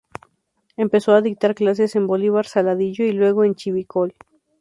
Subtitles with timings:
[0.77, 4.15] Empezó a dictar clases en Bolívar, Saladillo y luego en Chivilcoy.